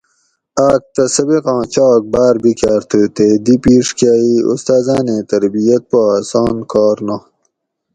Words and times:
آۤک 0.67 0.83
تہ 0.93 1.03
سبقاں 1.15 1.61
چاگ 1.73 2.01
باۤر 2.13 2.35
بِکھاۤر 2.43 2.81
تھُو 2.89 3.01
تے 3.15 3.25
دی 3.45 3.55
پیڛ 3.63 3.85
کۤہ 3.97 4.11
ای 4.23 4.33
استاۤزاۤنیں 4.51 5.23
تربیت 5.31 5.83
پا 5.91 6.01
اسان 6.19 6.55
کار 6.71 6.97
نات 7.05 7.25